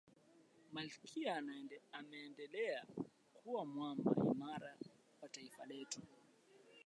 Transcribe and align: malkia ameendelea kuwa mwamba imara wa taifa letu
malkia 0.71 1.43
ameendelea 1.97 2.85
kuwa 3.33 3.65
mwamba 3.65 4.15
imara 4.31 4.77
wa 5.21 5.29
taifa 5.29 5.65
letu 5.65 6.01